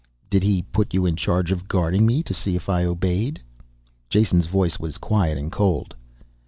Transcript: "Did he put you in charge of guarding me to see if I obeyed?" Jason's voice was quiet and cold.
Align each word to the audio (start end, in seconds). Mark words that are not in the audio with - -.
"Did 0.31 0.41
he 0.41 0.63
put 0.63 0.95
you 0.95 1.05
in 1.05 1.15
charge 1.15 1.51
of 1.51 1.67
guarding 1.67 2.07
me 2.07 2.23
to 2.23 2.33
see 2.33 2.55
if 2.55 2.69
I 2.69 2.85
obeyed?" 2.85 3.39
Jason's 4.09 4.47
voice 4.47 4.79
was 4.79 4.97
quiet 4.97 5.37
and 5.37 5.51
cold. 5.51 5.93